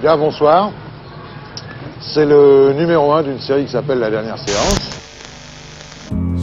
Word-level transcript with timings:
Bien, 0.00 0.16
bonsoir. 0.16 0.70
C'est 2.00 2.24
le 2.24 2.72
numéro 2.72 3.12
1 3.12 3.22
d'une 3.22 3.38
série 3.38 3.66
qui 3.66 3.72
s'appelle 3.72 3.98
La 3.98 4.08
dernière 4.08 4.38
séance. 4.38 5.02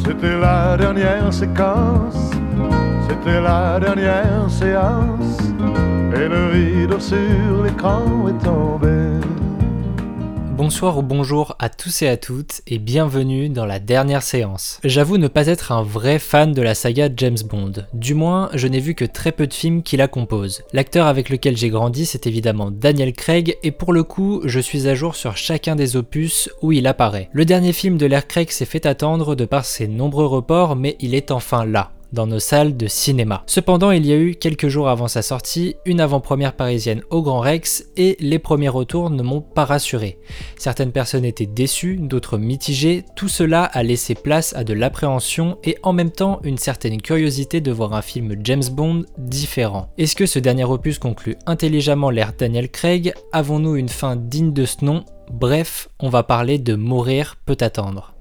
C'était 0.05 0.37
la 0.37 0.77
dernière 0.77 1.33
séquence, 1.33 2.29
c'était 3.09 3.41
la 3.41 3.79
dernière 3.79 4.47
séance, 4.47 5.39
et 6.15 6.27
le 6.27 6.51
rideau 6.51 6.99
sur 6.99 7.63
l'écran 7.63 8.27
est 8.27 8.45
tombé. 8.45 9.25
Bonsoir 10.57 10.97
ou 10.97 11.03
bonjour 11.03 11.55
à 11.59 11.69
tous 11.69 12.01
et 12.01 12.07
à 12.07 12.17
toutes 12.17 12.61
et 12.65 12.79
bienvenue 12.79 13.47
dans 13.47 13.67
la 13.67 13.77
dernière 13.77 14.23
séance. 14.23 14.79
J'avoue 14.83 15.19
ne 15.19 15.27
pas 15.27 15.45
être 15.45 15.71
un 15.71 15.83
vrai 15.83 16.17
fan 16.17 16.51
de 16.51 16.63
la 16.63 16.73
saga 16.73 17.09
James 17.15 17.37
Bond. 17.47 17.73
Du 17.93 18.15
moins, 18.15 18.49
je 18.55 18.67
n'ai 18.67 18.79
vu 18.79 18.95
que 18.95 19.05
très 19.05 19.31
peu 19.31 19.45
de 19.45 19.53
films 19.53 19.83
qui 19.83 19.97
la 19.97 20.07
composent. 20.07 20.63
L'acteur 20.73 21.05
avec 21.05 21.29
lequel 21.29 21.55
j'ai 21.55 21.69
grandi, 21.69 22.07
c'est 22.07 22.25
évidemment 22.25 22.71
Daniel 22.71 23.13
Craig 23.13 23.55
et 23.61 23.69
pour 23.69 23.93
le 23.93 24.01
coup, 24.01 24.41
je 24.45 24.59
suis 24.59 24.87
à 24.87 24.95
jour 24.95 25.15
sur 25.15 25.37
chacun 25.37 25.75
des 25.75 25.95
opus 25.95 26.49
où 26.63 26.71
il 26.71 26.87
apparaît. 26.87 27.29
Le 27.33 27.45
dernier 27.45 27.71
film 27.71 27.99
de 27.99 28.07
l'ère 28.07 28.25
Craig 28.25 28.49
s'est 28.49 28.65
fait 28.65 28.87
attendre 28.87 29.35
de 29.35 29.45
par 29.45 29.63
ses 29.63 29.87
nombreux 29.87 30.25
reports, 30.25 30.75
mais 30.75 30.97
il 30.99 31.13
est 31.13 31.29
enfin 31.29 31.65
là 31.65 31.91
dans 32.13 32.27
nos 32.27 32.39
salles 32.39 32.77
de 32.77 32.87
cinéma. 32.87 33.43
Cependant, 33.47 33.91
il 33.91 34.05
y 34.05 34.13
a 34.13 34.17
eu 34.17 34.35
quelques 34.35 34.67
jours 34.67 34.89
avant 34.89 35.07
sa 35.07 35.21
sortie 35.21 35.75
une 35.85 36.01
avant-première 36.01 36.53
parisienne 36.53 37.01
au 37.09 37.21
Grand 37.21 37.39
Rex 37.39 37.85
et 37.97 38.17
les 38.19 38.39
premiers 38.39 38.69
retours 38.69 39.09
ne 39.09 39.23
m'ont 39.23 39.41
pas 39.41 39.65
rassuré. 39.65 40.17
Certaines 40.57 40.91
personnes 40.91 41.25
étaient 41.25 41.45
déçues, 41.45 41.97
d'autres 41.97 42.37
mitigées, 42.37 43.03
tout 43.15 43.29
cela 43.29 43.63
a 43.63 43.83
laissé 43.83 44.15
place 44.15 44.55
à 44.55 44.63
de 44.63 44.73
l'appréhension 44.73 45.57
et 45.63 45.77
en 45.83 45.93
même 45.93 46.11
temps 46.11 46.39
une 46.43 46.57
certaine 46.57 47.01
curiosité 47.01 47.61
de 47.61 47.71
voir 47.71 47.93
un 47.93 48.01
film 48.01 48.35
James 48.43 48.63
Bond 48.71 49.03
différent. 49.17 49.89
Est-ce 49.97 50.15
que 50.15 50.25
ce 50.25 50.39
dernier 50.39 50.65
opus 50.65 50.99
conclut 50.99 51.35
intelligemment 51.45 52.09
l'ère 52.09 52.33
Daniel 52.37 52.69
Craig? 52.69 53.13
Avons-nous 53.31 53.75
une 53.75 53.89
fin 53.89 54.15
digne 54.15 54.53
de 54.53 54.65
ce 54.65 54.83
nom? 54.83 55.03
Bref, 55.31 55.89
on 55.99 56.09
va 56.09 56.23
parler 56.23 56.57
de 56.57 56.75
Mourir 56.75 57.35
peut 57.45 57.57
attendre. 57.59 58.16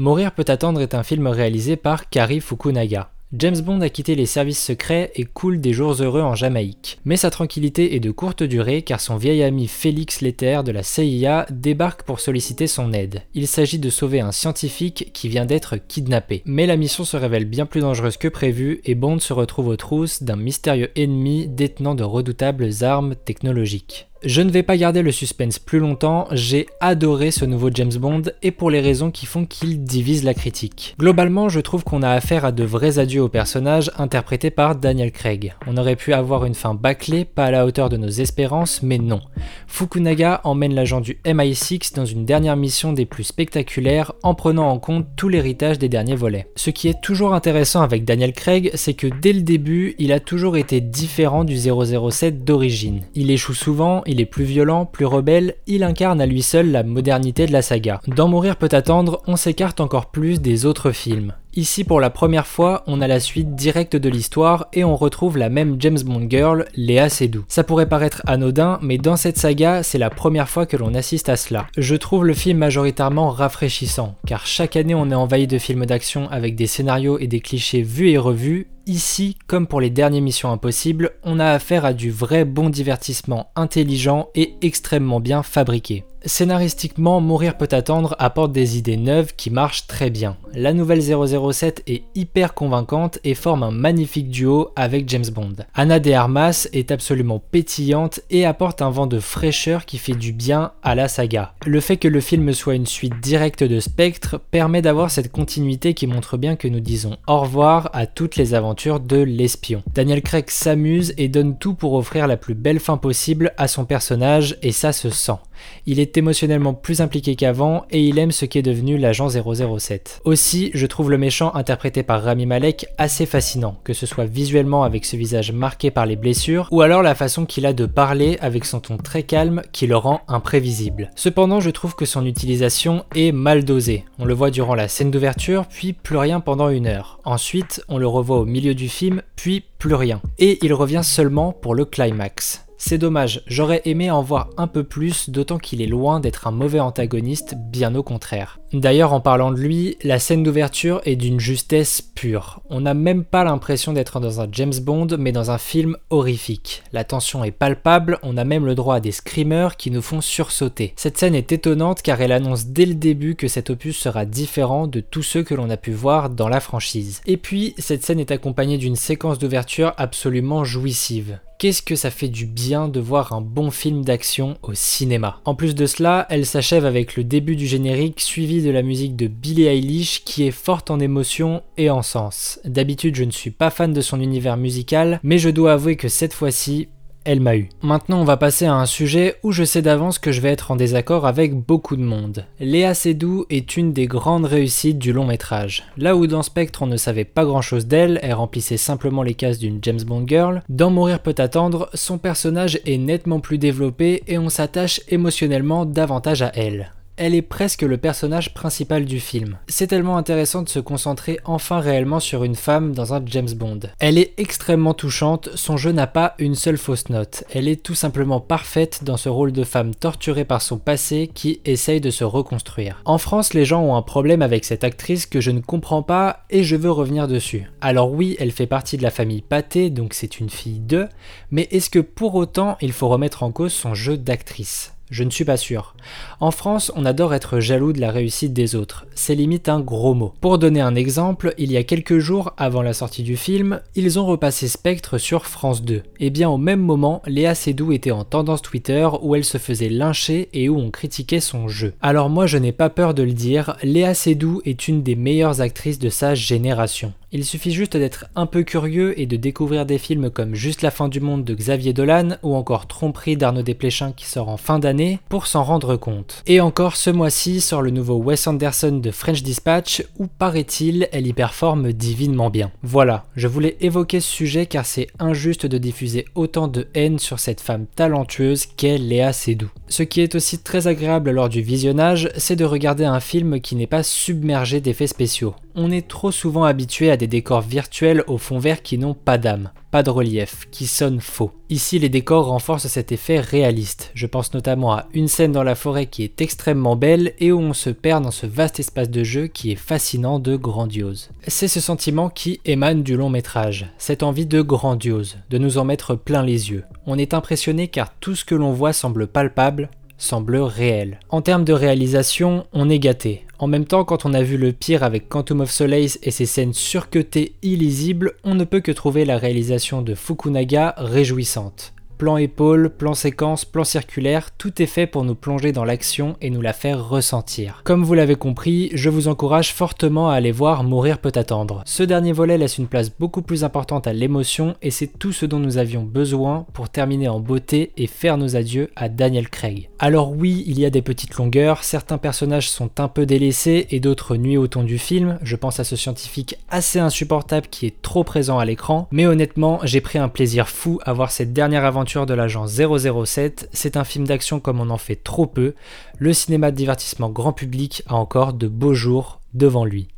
Mourir 0.00 0.32
peut 0.32 0.46
attendre 0.48 0.80
est 0.80 0.94
un 0.94 1.02
film 1.02 1.26
réalisé 1.26 1.76
par 1.76 2.08
Kari 2.08 2.40
Fukunaga. 2.40 3.10
James 3.34 3.60
Bond 3.60 3.82
a 3.82 3.90
quitté 3.90 4.14
les 4.14 4.24
services 4.24 4.64
secrets 4.64 5.12
et 5.14 5.26
coule 5.26 5.60
des 5.60 5.74
jours 5.74 5.92
heureux 6.00 6.22
en 6.22 6.34
Jamaïque. 6.34 6.98
Mais 7.04 7.18
sa 7.18 7.28
tranquillité 7.28 7.94
est 7.94 8.00
de 8.00 8.10
courte 8.10 8.42
durée 8.42 8.80
car 8.80 8.98
son 8.98 9.18
vieil 9.18 9.42
ami 9.42 9.68
Félix 9.68 10.22
Letter 10.22 10.62
de 10.64 10.72
la 10.72 10.82
CIA 10.82 11.44
débarque 11.50 12.04
pour 12.04 12.18
solliciter 12.18 12.66
son 12.66 12.94
aide. 12.94 13.24
Il 13.34 13.46
s'agit 13.46 13.78
de 13.78 13.90
sauver 13.90 14.20
un 14.20 14.32
scientifique 14.32 15.10
qui 15.12 15.28
vient 15.28 15.44
d'être 15.44 15.76
kidnappé. 15.76 16.42
Mais 16.46 16.64
la 16.64 16.78
mission 16.78 17.04
se 17.04 17.18
révèle 17.18 17.44
bien 17.44 17.66
plus 17.66 17.82
dangereuse 17.82 18.16
que 18.16 18.28
prévu 18.28 18.80
et 18.86 18.94
Bond 18.94 19.18
se 19.18 19.34
retrouve 19.34 19.68
aux 19.68 19.76
trousses 19.76 20.22
d'un 20.22 20.36
mystérieux 20.36 20.92
ennemi 20.96 21.46
détenant 21.46 21.94
de 21.94 22.04
redoutables 22.04 22.70
armes 22.80 23.16
technologiques. 23.16 24.09
Je 24.22 24.42
ne 24.42 24.50
vais 24.50 24.62
pas 24.62 24.76
garder 24.76 25.00
le 25.00 25.12
suspense 25.12 25.58
plus 25.58 25.78
longtemps, 25.78 26.28
j'ai 26.32 26.66
adoré 26.80 27.30
ce 27.30 27.46
nouveau 27.46 27.70
James 27.72 27.94
Bond 27.98 28.20
et 28.42 28.50
pour 28.50 28.68
les 28.68 28.82
raisons 28.82 29.10
qui 29.10 29.24
font 29.24 29.46
qu'il 29.46 29.82
divise 29.82 30.24
la 30.24 30.34
critique. 30.34 30.94
Globalement, 30.98 31.48
je 31.48 31.58
trouve 31.58 31.84
qu'on 31.84 32.02
a 32.02 32.10
affaire 32.10 32.44
à 32.44 32.52
de 32.52 32.62
vrais 32.62 32.98
adieux 32.98 33.22
au 33.22 33.30
personnage 33.30 33.90
interprété 33.96 34.50
par 34.50 34.76
Daniel 34.76 35.10
Craig. 35.10 35.54
On 35.66 35.78
aurait 35.78 35.96
pu 35.96 36.12
avoir 36.12 36.44
une 36.44 36.54
fin 36.54 36.74
bâclée, 36.74 37.24
pas 37.24 37.46
à 37.46 37.50
la 37.50 37.64
hauteur 37.64 37.88
de 37.88 37.96
nos 37.96 38.10
espérances, 38.10 38.82
mais 38.82 38.98
non. 38.98 39.22
Fukunaga 39.66 40.42
emmène 40.44 40.74
l'agent 40.74 41.00
du 41.00 41.18
MI6 41.24 41.94
dans 41.94 42.04
une 42.04 42.26
dernière 42.26 42.58
mission 42.58 42.92
des 42.92 43.06
plus 43.06 43.24
spectaculaires 43.24 44.12
en 44.22 44.34
prenant 44.34 44.68
en 44.68 44.78
compte 44.78 45.06
tout 45.16 45.30
l'héritage 45.30 45.78
des 45.78 45.88
derniers 45.88 46.14
volets. 46.14 46.46
Ce 46.56 46.68
qui 46.68 46.88
est 46.88 47.00
toujours 47.00 47.32
intéressant 47.32 47.80
avec 47.80 48.04
Daniel 48.04 48.34
Craig, 48.34 48.70
c'est 48.74 48.92
que 48.92 49.06
dès 49.06 49.32
le 49.32 49.40
début, 49.40 49.94
il 49.98 50.12
a 50.12 50.20
toujours 50.20 50.58
été 50.58 50.82
différent 50.82 51.44
du 51.44 51.56
007 51.56 52.44
d'origine. 52.44 53.00
Il 53.14 53.30
échoue 53.30 53.54
souvent, 53.54 54.02
il 54.10 54.20
est 54.20 54.26
plus 54.26 54.44
violent, 54.44 54.86
plus 54.86 55.06
rebelle, 55.06 55.54
il 55.68 55.84
incarne 55.84 56.20
à 56.20 56.26
lui 56.26 56.42
seul 56.42 56.72
la 56.72 56.82
modernité 56.82 57.46
de 57.46 57.52
la 57.52 57.62
saga. 57.62 58.00
Dans 58.08 58.26
Mourir 58.26 58.56
peut 58.56 58.68
attendre, 58.72 59.22
on 59.28 59.36
s'écarte 59.36 59.80
encore 59.80 60.10
plus 60.10 60.40
des 60.40 60.66
autres 60.66 60.90
films. 60.90 61.34
Ici, 61.56 61.82
pour 61.82 62.00
la 62.00 62.10
première 62.10 62.46
fois, 62.46 62.84
on 62.86 63.00
a 63.00 63.08
la 63.08 63.18
suite 63.18 63.56
directe 63.56 63.96
de 63.96 64.08
l'histoire 64.08 64.68
et 64.72 64.84
on 64.84 64.94
retrouve 64.94 65.36
la 65.36 65.48
même 65.48 65.76
James 65.80 65.98
Bond 66.04 66.26
girl, 66.30 66.66
Léa 66.76 67.08
Seydoux. 67.08 67.44
Ça 67.48 67.64
pourrait 67.64 67.88
paraître 67.88 68.22
anodin, 68.26 68.78
mais 68.82 68.98
dans 68.98 69.16
cette 69.16 69.36
saga, 69.36 69.82
c'est 69.82 69.98
la 69.98 70.10
première 70.10 70.48
fois 70.48 70.64
que 70.66 70.76
l'on 70.76 70.94
assiste 70.94 71.28
à 71.28 71.36
cela. 71.36 71.66
Je 71.76 71.96
trouve 71.96 72.24
le 72.24 72.34
film 72.34 72.58
majoritairement 72.58 73.30
rafraîchissant, 73.30 74.14
car 74.26 74.46
chaque 74.46 74.76
année 74.76 74.94
on 74.94 75.10
est 75.10 75.14
envahi 75.14 75.48
de 75.48 75.58
films 75.58 75.86
d'action 75.86 76.28
avec 76.30 76.54
des 76.54 76.68
scénarios 76.68 77.18
et 77.18 77.26
des 77.26 77.40
clichés 77.40 77.82
vus 77.82 78.10
et 78.10 78.18
revus, 78.18 78.68
Ici, 78.86 79.36
comme 79.46 79.68
pour 79.68 79.80
les 79.80 79.90
dernières 79.90 80.20
missions 80.20 80.50
impossibles, 80.50 81.12
on 81.22 81.38
a 81.38 81.46
affaire 81.46 81.84
à 81.84 81.92
du 81.92 82.10
vrai 82.10 82.44
bon 82.44 82.70
divertissement 82.70 83.52
intelligent 83.54 84.30
et 84.34 84.54
extrêmement 84.62 85.20
bien 85.20 85.44
fabriqué. 85.44 86.02
Scénaristiquement, 86.24 87.20
Mourir 87.20 87.56
peut 87.56 87.68
attendre 87.70 88.14
apporte 88.18 88.52
des 88.52 88.76
idées 88.76 88.98
neuves 88.98 89.32
qui 89.36 89.50
marchent 89.50 89.86
très 89.86 90.10
bien. 90.10 90.36
La 90.52 90.74
nouvelle 90.74 91.00
007 91.02 91.82
est 91.86 92.02
hyper 92.14 92.54
convaincante 92.54 93.18
et 93.24 93.34
forme 93.34 93.62
un 93.62 93.70
magnifique 93.70 94.28
duo 94.28 94.70
avec 94.76 95.08
James 95.08 95.30
Bond. 95.32 95.54
Anna 95.74 95.98
de 95.98 96.12
Armas 96.12 96.68
est 96.72 96.90
absolument 96.90 97.38
pétillante 97.38 98.20
et 98.30 98.44
apporte 98.44 98.82
un 98.82 98.90
vent 98.90 99.06
de 99.06 99.18
fraîcheur 99.18 99.86
qui 99.86 99.96
fait 99.96 100.14
du 100.14 100.32
bien 100.32 100.72
à 100.82 100.94
la 100.94 101.08
saga. 101.08 101.54
Le 101.64 101.80
fait 101.80 101.96
que 101.96 102.08
le 102.08 102.20
film 102.20 102.52
soit 102.52 102.74
une 102.74 102.86
suite 102.86 103.18
directe 103.20 103.64
de 103.64 103.80
Spectre 103.80 104.38
permet 104.50 104.82
d'avoir 104.82 105.10
cette 105.10 105.32
continuité 105.32 105.94
qui 105.94 106.06
montre 106.06 106.36
bien 106.36 106.56
que 106.56 106.68
nous 106.68 106.80
disons 106.80 107.16
au 107.28 107.40
revoir 107.40 107.88
à 107.94 108.06
toutes 108.06 108.36
les 108.36 108.52
aventures 108.54 109.00
de 109.00 109.18
l'espion. 109.18 109.82
Daniel 109.94 110.22
Craig 110.22 110.50
s'amuse 110.50 111.14
et 111.16 111.28
donne 111.28 111.56
tout 111.56 111.74
pour 111.74 111.94
offrir 111.94 112.26
la 112.26 112.36
plus 112.36 112.54
belle 112.54 112.80
fin 112.80 112.98
possible 112.98 113.52
à 113.56 113.68
son 113.68 113.84
personnage 113.84 114.58
et 114.62 114.72
ça 114.72 114.92
se 114.92 115.08
sent. 115.08 115.38
Il 115.86 116.00
est 116.00 116.16
émotionnellement 116.16 116.74
plus 116.74 117.00
impliqué 117.00 117.36
qu'avant 117.36 117.84
et 117.90 118.02
il 118.02 118.18
aime 118.18 118.32
ce 118.32 118.44
qu'est 118.44 118.62
devenu 118.62 118.98
l'agent 118.98 119.28
007. 119.28 120.20
Aussi, 120.24 120.70
je 120.74 120.86
trouve 120.86 121.10
le 121.10 121.18
méchant 121.18 121.54
interprété 121.54 122.02
par 122.02 122.22
Rami 122.22 122.46
Malek 122.46 122.86
assez 122.98 123.26
fascinant, 123.26 123.76
que 123.84 123.92
ce 123.92 124.06
soit 124.06 124.24
visuellement 124.24 124.84
avec 124.84 125.04
ce 125.04 125.16
visage 125.16 125.52
marqué 125.52 125.90
par 125.90 126.06
les 126.06 126.16
blessures 126.16 126.68
ou 126.70 126.82
alors 126.82 127.02
la 127.02 127.14
façon 127.14 127.46
qu'il 127.46 127.66
a 127.66 127.72
de 127.72 127.86
parler 127.86 128.38
avec 128.40 128.64
son 128.64 128.80
ton 128.80 128.96
très 128.96 129.22
calme 129.22 129.62
qui 129.72 129.86
le 129.86 129.96
rend 129.96 130.20
imprévisible. 130.28 131.10
Cependant, 131.16 131.60
je 131.60 131.70
trouve 131.70 131.94
que 131.94 132.04
son 132.04 132.26
utilisation 132.26 133.04
est 133.14 133.32
mal 133.32 133.64
dosée. 133.64 134.04
On 134.18 134.24
le 134.24 134.34
voit 134.34 134.50
durant 134.50 134.74
la 134.74 134.88
scène 134.88 135.10
d'ouverture, 135.10 135.66
puis 135.66 135.92
plus 135.92 136.16
rien 136.16 136.40
pendant 136.40 136.68
une 136.68 136.86
heure. 136.86 137.20
Ensuite, 137.24 137.82
on 137.88 137.98
le 137.98 138.06
revoit 138.06 138.38
au 138.38 138.46
milieu 138.46 138.74
du 138.74 138.88
film, 138.88 139.22
puis 139.36 139.64
plus 139.78 139.94
rien. 139.94 140.20
Et 140.38 140.58
il 140.62 140.74
revient 140.74 141.02
seulement 141.02 141.52
pour 141.52 141.74
le 141.74 141.84
climax. 141.84 142.64
C'est 142.82 142.96
dommage, 142.96 143.42
j'aurais 143.46 143.82
aimé 143.84 144.10
en 144.10 144.22
voir 144.22 144.48
un 144.56 144.66
peu 144.66 144.84
plus, 144.84 145.28
d'autant 145.28 145.58
qu'il 145.58 145.82
est 145.82 145.86
loin 145.86 146.18
d'être 146.18 146.46
un 146.46 146.50
mauvais 146.50 146.80
antagoniste, 146.80 147.54
bien 147.54 147.94
au 147.94 148.02
contraire. 148.02 148.58
D'ailleurs, 148.72 149.12
en 149.12 149.20
parlant 149.20 149.50
de 149.50 149.60
lui, 149.60 149.98
la 150.02 150.18
scène 150.18 150.42
d'ouverture 150.42 151.02
est 151.04 151.14
d'une 151.14 151.40
justesse 151.40 152.00
pure. 152.00 152.62
On 152.70 152.80
n'a 152.80 152.94
même 152.94 153.22
pas 153.24 153.44
l'impression 153.44 153.92
d'être 153.92 154.18
dans 154.18 154.40
un 154.40 154.48
James 154.50 154.72
Bond, 154.80 155.08
mais 155.18 155.30
dans 155.30 155.50
un 155.50 155.58
film 155.58 155.98
horrifique. 156.08 156.82
La 156.94 157.04
tension 157.04 157.44
est 157.44 157.50
palpable, 157.50 158.18
on 158.22 158.38
a 158.38 158.44
même 158.44 158.64
le 158.64 158.74
droit 158.74 158.96
à 158.96 159.00
des 159.00 159.12
screamers 159.12 159.76
qui 159.76 159.90
nous 159.90 160.02
font 160.02 160.22
sursauter. 160.22 160.94
Cette 160.96 161.18
scène 161.18 161.34
est 161.34 161.52
étonnante 161.52 162.00
car 162.00 162.22
elle 162.22 162.32
annonce 162.32 162.68
dès 162.68 162.86
le 162.86 162.94
début 162.94 163.34
que 163.34 163.46
cet 163.46 163.68
opus 163.68 163.98
sera 163.98 164.24
différent 164.24 164.86
de 164.86 165.00
tous 165.00 165.22
ceux 165.22 165.42
que 165.42 165.54
l'on 165.54 165.68
a 165.68 165.76
pu 165.76 165.92
voir 165.92 166.30
dans 166.30 166.48
la 166.48 166.60
franchise. 166.60 167.20
Et 167.26 167.36
puis, 167.36 167.74
cette 167.76 168.04
scène 168.06 168.20
est 168.20 168.32
accompagnée 168.32 168.78
d'une 168.78 168.96
séquence 168.96 169.38
d'ouverture 169.38 169.92
absolument 169.98 170.64
jouissive 170.64 171.40
qu'est-ce 171.60 171.82
que 171.82 171.94
ça 171.94 172.10
fait 172.10 172.28
du 172.28 172.46
bien 172.46 172.88
de 172.88 173.00
voir 173.00 173.34
un 173.34 173.42
bon 173.42 173.70
film 173.70 174.02
d'action 174.02 174.56
au 174.62 174.72
cinéma. 174.72 175.42
En 175.44 175.54
plus 175.54 175.74
de 175.74 175.84
cela, 175.84 176.26
elle 176.30 176.46
s'achève 176.46 176.86
avec 176.86 177.18
le 177.18 177.22
début 177.22 177.54
du 177.54 177.66
générique 177.66 178.18
suivi 178.22 178.62
de 178.62 178.70
la 178.70 178.80
musique 178.80 179.14
de 179.14 179.26
Billie 179.26 179.66
Eilish 179.66 180.24
qui 180.24 180.46
est 180.46 180.52
forte 180.52 180.90
en 180.90 180.98
émotion 180.98 181.62
et 181.76 181.90
en 181.90 182.00
sens. 182.00 182.60
D'habitude, 182.64 183.14
je 183.14 183.24
ne 183.24 183.30
suis 183.30 183.50
pas 183.50 183.68
fan 183.68 183.92
de 183.92 184.00
son 184.00 184.22
univers 184.22 184.56
musical, 184.56 185.20
mais 185.22 185.36
je 185.36 185.50
dois 185.50 185.74
avouer 185.74 185.96
que 185.96 186.08
cette 186.08 186.32
fois-ci, 186.32 186.88
elle 187.30 187.40
m'a 187.40 187.56
eu. 187.56 187.68
Maintenant, 187.80 188.20
on 188.20 188.24
va 188.24 188.36
passer 188.36 188.66
à 188.66 188.74
un 188.74 188.86
sujet 188.86 189.36
où 189.44 189.52
je 189.52 189.62
sais 189.62 189.82
d'avance 189.82 190.18
que 190.18 190.32
je 190.32 190.40
vais 190.40 190.50
être 190.50 190.72
en 190.72 190.76
désaccord 190.76 191.28
avec 191.28 191.54
beaucoup 191.54 191.94
de 191.94 192.02
monde. 192.02 192.44
Léa 192.58 192.92
Seydoux 192.92 193.46
est 193.50 193.76
une 193.76 193.92
des 193.92 194.08
grandes 194.08 194.46
réussites 194.46 194.98
du 194.98 195.12
long 195.12 195.26
métrage. 195.26 195.84
Là 195.96 196.16
où 196.16 196.26
dans 196.26 196.42
Spectre 196.42 196.82
on 196.82 196.86
ne 196.86 196.96
savait 196.96 197.24
pas 197.24 197.44
grand 197.44 197.62
chose 197.62 197.86
d'elle, 197.86 198.18
elle 198.22 198.34
remplissait 198.34 198.76
simplement 198.76 199.22
les 199.22 199.34
cases 199.34 199.60
d'une 199.60 199.78
James 199.82 200.02
Bond 200.04 200.24
girl, 200.26 200.62
dans 200.68 200.90
Mourir 200.90 201.20
peut 201.20 201.36
attendre, 201.38 201.88
son 201.94 202.18
personnage 202.18 202.80
est 202.84 202.98
nettement 202.98 203.38
plus 203.38 203.58
développé 203.58 204.24
et 204.26 204.36
on 204.36 204.48
s'attache 204.48 205.00
émotionnellement 205.08 205.86
davantage 205.86 206.42
à 206.42 206.50
elle 206.56 206.90
elle 207.20 207.34
est 207.34 207.42
presque 207.42 207.82
le 207.82 207.98
personnage 207.98 208.54
principal 208.54 209.04
du 209.04 209.20
film. 209.20 209.58
C'est 209.68 209.88
tellement 209.88 210.16
intéressant 210.16 210.62
de 210.62 210.70
se 210.70 210.78
concentrer 210.78 211.38
enfin 211.44 211.78
réellement 211.78 212.18
sur 212.18 212.44
une 212.44 212.54
femme 212.54 212.94
dans 212.94 213.12
un 213.12 213.22
James 213.26 213.52
Bond. 213.54 213.80
Elle 213.98 214.16
est 214.16 214.32
extrêmement 214.38 214.94
touchante, 214.94 215.50
son 215.54 215.76
jeu 215.76 215.92
n'a 215.92 216.06
pas 216.06 216.34
une 216.38 216.54
seule 216.54 216.78
fausse 216.78 217.10
note. 217.10 217.44
Elle 217.52 217.68
est 217.68 217.82
tout 217.82 217.94
simplement 217.94 218.40
parfaite 218.40 219.04
dans 219.04 219.18
ce 219.18 219.28
rôle 219.28 219.52
de 219.52 219.64
femme 219.64 219.94
torturée 219.94 220.46
par 220.46 220.62
son 220.62 220.78
passé 220.78 221.30
qui 221.34 221.60
essaye 221.66 222.00
de 222.00 222.08
se 222.08 222.24
reconstruire. 222.24 223.02
En 223.04 223.18
France, 223.18 223.52
les 223.52 223.66
gens 223.66 223.82
ont 223.82 223.96
un 223.96 224.02
problème 224.02 224.40
avec 224.40 224.64
cette 224.64 224.82
actrice 224.82 225.26
que 225.26 225.42
je 225.42 225.50
ne 225.50 225.60
comprends 225.60 226.02
pas 226.02 226.44
et 226.48 226.64
je 226.64 226.76
veux 226.76 226.90
revenir 226.90 227.28
dessus. 227.28 227.70
Alors 227.82 228.12
oui, 228.12 228.34
elle 228.38 228.50
fait 228.50 228.66
partie 228.66 228.96
de 228.96 229.02
la 229.02 229.10
famille 229.10 229.42
Pathé, 229.42 229.90
donc 229.90 230.14
c'est 230.14 230.40
une 230.40 230.48
fille 230.48 230.80
de, 230.80 231.06
mais 231.50 231.68
est-ce 231.70 231.90
que 231.90 231.98
pour 231.98 232.34
autant 232.34 232.78
il 232.80 232.92
faut 232.92 233.08
remettre 233.08 233.42
en 233.42 233.52
cause 233.52 233.74
son 233.74 233.92
jeu 233.92 234.16
d'actrice? 234.16 234.94
Je 235.10 235.24
ne 235.24 235.30
suis 235.30 235.44
pas 235.44 235.56
sûr. 235.56 235.94
En 236.40 236.50
France, 236.50 236.92
on 236.96 237.04
adore 237.04 237.34
être 237.34 237.60
jaloux 237.60 237.92
de 237.92 238.00
la 238.00 238.10
réussite 238.10 238.52
des 238.52 238.74
autres. 238.74 239.06
C'est 239.14 239.34
limite 239.34 239.68
un 239.68 239.80
gros 239.80 240.14
mot. 240.14 240.34
Pour 240.40 240.58
donner 240.58 240.80
un 240.80 240.94
exemple, 240.94 241.54
il 241.58 241.72
y 241.72 241.76
a 241.76 241.82
quelques 241.82 242.18
jours 242.18 242.52
avant 242.56 242.82
la 242.82 242.92
sortie 242.92 243.22
du 243.22 243.36
film, 243.36 243.80
ils 243.94 244.18
ont 244.18 244.26
repassé 244.26 244.68
Spectre 244.68 245.18
sur 245.18 245.46
France 245.46 245.82
2. 245.82 246.02
Et 246.20 246.30
bien 246.30 246.48
au 246.48 246.58
même 246.58 246.80
moment, 246.80 247.22
Léa 247.26 247.54
Seydoux 247.54 247.92
était 247.92 248.10
en 248.10 248.24
tendance 248.24 248.62
Twitter 248.62 249.08
où 249.22 249.34
elle 249.34 249.44
se 249.44 249.58
faisait 249.58 249.88
lyncher 249.88 250.48
et 250.52 250.68
où 250.68 250.78
on 250.78 250.90
critiquait 250.90 251.40
son 251.40 251.68
jeu. 251.68 251.94
Alors 252.00 252.30
moi 252.30 252.46
je 252.46 252.58
n'ai 252.58 252.72
pas 252.72 252.90
peur 252.90 253.14
de 253.14 253.22
le 253.22 253.32
dire, 253.32 253.76
Léa 253.82 254.14
Seydoux 254.14 254.62
est 254.64 254.88
une 254.88 255.02
des 255.02 255.16
meilleures 255.16 255.60
actrices 255.60 255.98
de 255.98 256.08
sa 256.08 256.34
génération. 256.34 257.12
Il 257.32 257.44
suffit 257.44 257.70
juste 257.70 257.96
d'être 257.96 258.26
un 258.34 258.46
peu 258.46 258.64
curieux 258.64 259.18
et 259.20 259.24
de 259.24 259.36
découvrir 259.36 259.86
des 259.86 259.98
films 259.98 260.30
comme 260.30 260.56
Juste 260.56 260.82
la 260.82 260.90
fin 260.90 261.08
du 261.08 261.20
monde 261.20 261.44
de 261.44 261.54
Xavier 261.54 261.92
Dolan 261.92 262.30
ou 262.42 262.56
encore 262.56 262.88
Tromperie 262.88 263.36
d'Arnaud 263.36 263.62
Desplechin 263.62 264.10
qui 264.10 264.26
sort 264.26 264.48
en 264.48 264.56
fin 264.56 264.80
d'année 264.80 265.20
pour 265.28 265.46
s'en 265.46 265.62
rendre 265.62 265.94
compte. 265.94 266.42
Et 266.48 266.60
encore 266.60 266.96
ce 266.96 267.08
mois-ci 267.08 267.60
sort 267.60 267.82
le 267.82 267.92
nouveau 267.92 268.16
Wes 268.16 268.48
Anderson 268.48 268.98
de 269.00 269.12
French 269.12 269.44
Dispatch 269.44 270.02
où 270.18 270.26
paraît-il 270.26 271.08
elle 271.12 271.28
y 271.28 271.32
performe 271.32 271.92
divinement 271.92 272.50
bien. 272.50 272.72
Voilà, 272.82 273.26
je 273.36 273.46
voulais 273.46 273.76
évoquer 273.80 274.18
ce 274.18 274.28
sujet 274.28 274.66
car 274.66 274.84
c'est 274.84 275.06
injuste 275.20 275.66
de 275.66 275.78
diffuser 275.78 276.24
autant 276.34 276.66
de 276.66 276.88
haine 276.94 277.20
sur 277.20 277.38
cette 277.38 277.60
femme 277.60 277.86
talentueuse 277.94 278.66
qu'est 278.66 278.98
Léa 278.98 279.32
Seydoux. 279.32 279.70
Ce 279.86 280.02
qui 280.02 280.20
est 280.20 280.34
aussi 280.34 280.58
très 280.58 280.88
agréable 280.88 281.30
lors 281.30 281.48
du 281.48 281.62
visionnage, 281.62 282.28
c'est 282.36 282.56
de 282.56 282.64
regarder 282.64 283.04
un 283.04 283.20
film 283.20 283.60
qui 283.60 283.76
n'est 283.76 283.86
pas 283.86 284.02
submergé 284.02 284.80
d'effets 284.80 285.06
spéciaux. 285.06 285.54
On 285.74 285.90
est 285.90 286.08
trop 286.08 286.30
souvent 286.32 286.64
habitué 286.64 287.10
à 287.10 287.16
des 287.16 287.26
décors 287.26 287.60
virtuels 287.60 288.24
au 288.26 288.38
fond 288.38 288.58
vert 288.58 288.82
qui 288.82 288.98
n'ont 288.98 289.14
pas 289.14 289.38
d'âme, 289.38 289.70
pas 289.90 290.02
de 290.02 290.10
relief, 290.10 290.66
qui 290.70 290.86
sonnent 290.86 291.20
faux. 291.20 291.52
Ici, 291.68 291.98
les 291.98 292.08
décors 292.08 292.46
renforcent 292.46 292.88
cet 292.88 293.12
effet 293.12 293.40
réaliste. 293.40 294.10
Je 294.14 294.26
pense 294.26 294.52
notamment 294.52 294.92
à 294.92 295.06
une 295.12 295.28
scène 295.28 295.52
dans 295.52 295.62
la 295.62 295.74
forêt 295.74 296.06
qui 296.06 296.24
est 296.24 296.40
extrêmement 296.40 296.96
belle 296.96 297.34
et 297.38 297.52
où 297.52 297.60
on 297.60 297.72
se 297.72 297.90
perd 297.90 298.24
dans 298.24 298.30
ce 298.30 298.46
vaste 298.46 298.80
espace 298.80 299.10
de 299.10 299.22
jeu 299.22 299.46
qui 299.46 299.70
est 299.70 299.76
fascinant 299.76 300.38
de 300.38 300.56
grandiose. 300.56 301.30
C'est 301.46 301.68
ce 301.68 301.80
sentiment 301.80 302.30
qui 302.30 302.60
émane 302.64 303.02
du 303.02 303.16
long 303.16 303.30
métrage, 303.30 303.86
cette 303.98 304.22
envie 304.22 304.46
de 304.46 304.62
grandiose, 304.62 305.38
de 305.50 305.58
nous 305.58 305.78
en 305.78 305.84
mettre 305.84 306.14
plein 306.14 306.42
les 306.42 306.70
yeux. 306.70 306.84
On 307.06 307.18
est 307.18 307.34
impressionné 307.34 307.88
car 307.88 308.14
tout 308.18 308.34
ce 308.34 308.44
que 308.44 308.54
l'on 308.54 308.72
voit 308.72 308.92
semble 308.92 309.26
palpable, 309.26 309.90
semble 310.18 310.56
réel. 310.56 311.18
En 311.30 311.42
termes 311.42 311.64
de 311.64 311.72
réalisation, 311.72 312.66
on 312.72 312.90
est 312.90 312.98
gâté. 312.98 313.46
En 313.60 313.66
même 313.66 313.84
temps, 313.84 314.06
quand 314.06 314.24
on 314.24 314.32
a 314.32 314.42
vu 314.42 314.56
le 314.56 314.72
pire 314.72 315.02
avec 315.02 315.28
Quantum 315.28 315.60
of 315.60 315.70
Solace 315.70 316.18
et 316.22 316.30
ses 316.30 316.46
scènes 316.46 316.72
surcutées 316.72 317.52
illisibles, 317.60 318.32
on 318.42 318.54
ne 318.54 318.64
peut 318.64 318.80
que 318.80 318.90
trouver 318.90 319.26
la 319.26 319.36
réalisation 319.36 320.00
de 320.00 320.14
Fukunaga 320.14 320.94
réjouissante. 320.96 321.92
Plan 322.20 322.36
épaule, 322.36 322.90
plan 322.90 323.14
séquence, 323.14 323.64
plan 323.64 323.82
circulaire, 323.82 324.50
tout 324.50 324.82
est 324.82 324.86
fait 324.86 325.06
pour 325.06 325.24
nous 325.24 325.34
plonger 325.34 325.72
dans 325.72 325.86
l'action 325.86 326.36
et 326.42 326.50
nous 326.50 326.60
la 326.60 326.74
faire 326.74 327.08
ressentir. 327.08 327.80
Comme 327.82 328.04
vous 328.04 328.12
l'avez 328.12 328.34
compris, 328.34 328.90
je 328.92 329.08
vous 329.08 329.26
encourage 329.26 329.72
fortement 329.72 330.28
à 330.28 330.34
aller 330.34 330.52
voir 330.52 330.84
Mourir 330.84 331.16
peut 331.16 331.32
attendre. 331.34 331.80
Ce 331.86 332.02
dernier 332.02 332.32
volet 332.32 332.58
laisse 332.58 332.76
une 332.76 332.88
place 332.88 333.10
beaucoup 333.10 333.40
plus 333.40 333.64
importante 333.64 334.06
à 334.06 334.12
l'émotion 334.12 334.74
et 334.82 334.90
c'est 334.90 335.06
tout 335.06 335.32
ce 335.32 335.46
dont 335.46 335.58
nous 335.58 335.78
avions 335.78 336.02
besoin 336.02 336.66
pour 336.74 336.90
terminer 336.90 337.28
en 337.28 337.40
beauté 337.40 337.92
et 337.96 338.06
faire 338.06 338.36
nos 338.36 338.54
adieux 338.54 338.90
à 338.96 339.08
Daniel 339.08 339.48
Craig. 339.48 339.88
Alors 339.98 340.32
oui, 340.32 340.62
il 340.66 340.78
y 340.78 340.84
a 340.84 340.90
des 340.90 341.00
petites 341.00 341.36
longueurs, 341.36 341.84
certains 341.84 342.18
personnages 342.18 342.68
sont 342.68 343.00
un 343.00 343.08
peu 343.08 343.24
délaissés 343.24 343.86
et 343.88 343.98
d'autres 343.98 344.36
nuits 344.36 344.58
au 344.58 344.66
ton 344.66 344.82
du 344.82 344.98
film, 344.98 345.38
je 345.42 345.56
pense 345.56 345.80
à 345.80 345.84
ce 345.84 345.96
scientifique 345.96 346.58
assez 346.68 346.98
insupportable 346.98 347.68
qui 347.70 347.86
est 347.86 348.02
trop 348.02 348.24
présent 348.24 348.58
à 348.58 348.66
l'écran, 348.66 349.08
mais 349.10 349.24
honnêtement, 349.24 349.80
j'ai 349.84 350.02
pris 350.02 350.18
un 350.18 350.28
plaisir 350.28 350.68
fou 350.68 351.00
à 351.06 351.14
voir 351.14 351.30
cette 351.30 351.54
dernière 351.54 351.86
aventure 351.86 352.09
de 352.18 352.34
l'agent 352.34 352.66
007, 352.66 353.68
c'est 353.72 353.96
un 353.96 354.04
film 354.04 354.26
d'action 354.26 354.58
comme 354.58 354.80
on 354.80 354.90
en 354.90 354.98
fait 354.98 355.16
trop 355.16 355.46
peu. 355.46 355.74
Le 356.18 356.32
cinéma 356.32 356.72
de 356.72 356.76
divertissement 356.76 357.30
grand 357.30 357.52
public 357.52 358.02
a 358.06 358.14
encore 358.14 358.52
de 358.52 358.66
beaux 358.66 358.94
jours 358.94 359.40
devant 359.54 359.84
lui. 359.84 360.08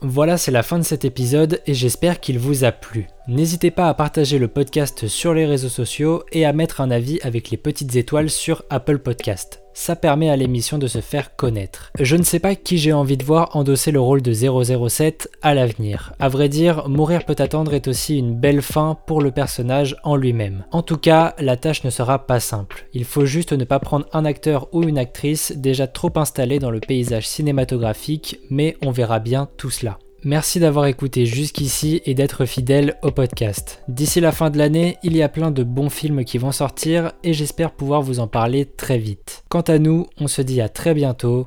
Voilà, 0.00 0.36
c'est 0.36 0.52
la 0.52 0.62
fin 0.62 0.78
de 0.78 0.84
cet 0.84 1.04
épisode 1.04 1.60
et 1.66 1.74
j'espère 1.74 2.20
qu'il 2.20 2.38
vous 2.38 2.64
a 2.64 2.70
plu. 2.70 3.08
N'hésitez 3.26 3.70
pas 3.70 3.88
à 3.88 3.94
partager 3.94 4.38
le 4.38 4.46
podcast 4.46 5.08
sur 5.08 5.34
les 5.34 5.46
réseaux 5.46 5.68
sociaux 5.68 6.22
et 6.30 6.44
à 6.44 6.52
mettre 6.52 6.80
un 6.80 6.90
avis 6.90 7.18
avec 7.22 7.50
les 7.50 7.56
petites 7.56 7.96
étoiles 7.96 8.30
sur 8.30 8.62
Apple 8.70 8.98
Podcast 8.98 9.62
ça 9.78 9.94
permet 9.94 10.28
à 10.28 10.36
l'émission 10.36 10.76
de 10.76 10.88
se 10.88 11.00
faire 11.00 11.36
connaître. 11.36 11.92
Je 12.00 12.16
ne 12.16 12.24
sais 12.24 12.40
pas 12.40 12.56
qui 12.56 12.78
j'ai 12.78 12.92
envie 12.92 13.16
de 13.16 13.24
voir 13.24 13.54
endosser 13.54 13.92
le 13.92 14.00
rôle 14.00 14.22
de 14.22 14.32
007 14.32 15.30
à 15.40 15.54
l'avenir. 15.54 16.12
À 16.18 16.28
vrai 16.28 16.48
dire, 16.48 16.88
Mourir 16.88 17.24
peut 17.24 17.36
attendre 17.38 17.74
est 17.74 17.86
aussi 17.86 18.18
une 18.18 18.34
belle 18.34 18.60
fin 18.60 18.98
pour 19.06 19.22
le 19.22 19.30
personnage 19.30 19.96
en 20.02 20.16
lui-même. 20.16 20.64
En 20.72 20.82
tout 20.82 20.98
cas, 20.98 21.34
la 21.38 21.56
tâche 21.56 21.84
ne 21.84 21.90
sera 21.90 22.26
pas 22.26 22.40
simple. 22.40 22.86
Il 22.92 23.04
faut 23.04 23.24
juste 23.24 23.52
ne 23.52 23.64
pas 23.64 23.78
prendre 23.78 24.06
un 24.12 24.24
acteur 24.24 24.68
ou 24.72 24.82
une 24.82 24.98
actrice 24.98 25.52
déjà 25.56 25.86
trop 25.86 26.12
installé 26.16 26.58
dans 26.58 26.72
le 26.72 26.80
paysage 26.80 27.28
cinématographique, 27.28 28.40
mais 28.50 28.76
on 28.82 28.90
verra 28.90 29.20
bien 29.20 29.48
tout 29.56 29.70
cela. 29.70 29.98
Merci 30.28 30.60
d'avoir 30.60 30.84
écouté 30.84 31.24
jusqu'ici 31.24 32.02
et 32.04 32.12
d'être 32.12 32.44
fidèle 32.44 32.98
au 33.00 33.10
podcast. 33.10 33.82
D'ici 33.88 34.20
la 34.20 34.30
fin 34.30 34.50
de 34.50 34.58
l'année, 34.58 34.98
il 35.02 35.16
y 35.16 35.22
a 35.22 35.28
plein 35.30 35.50
de 35.50 35.62
bons 35.62 35.88
films 35.88 36.22
qui 36.22 36.36
vont 36.36 36.52
sortir 36.52 37.12
et 37.24 37.32
j'espère 37.32 37.70
pouvoir 37.70 38.02
vous 38.02 38.20
en 38.20 38.26
parler 38.26 38.66
très 38.66 38.98
vite. 38.98 39.42
Quant 39.48 39.62
à 39.62 39.78
nous, 39.78 40.06
on 40.20 40.28
se 40.28 40.42
dit 40.42 40.60
à 40.60 40.68
très 40.68 40.92
bientôt 40.92 41.46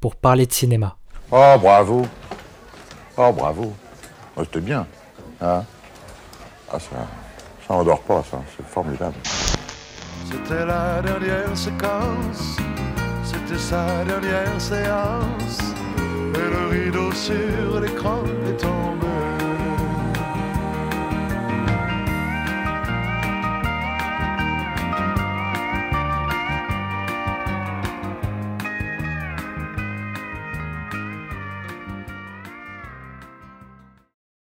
pour 0.00 0.14
parler 0.14 0.46
de 0.46 0.52
cinéma. 0.52 0.98
Oh 1.32 1.56
bravo 1.60 2.06
Oh 3.16 3.32
bravo 3.32 3.72
oh, 4.36 4.44
C'était 4.44 4.60
bien. 4.60 4.86
Hein 5.40 5.64
ah 6.72 6.78
ça, 6.78 7.08
ça 7.66 7.74
endort 7.74 8.02
pas 8.02 8.22
ça, 8.30 8.40
c'est 8.56 8.64
formidable. 8.64 9.16
C'était 10.30 10.64
la 10.64 11.02
dernière 11.02 11.56
séquence, 11.56 12.56
c'était 13.24 13.58
sa 13.58 14.04
dernière 14.04 14.60
séance. 14.60 15.81
Rideau 16.72 17.12
sur 17.12 17.80
l'écran 17.80 18.22
est. 18.48 18.71